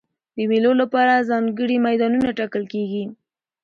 [0.35, 3.03] د مېلو له پاره ځانګړي میدانونه ټاکل کېږي.